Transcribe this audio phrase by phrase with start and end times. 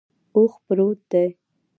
[0.35, 1.25] اوښ پروت دے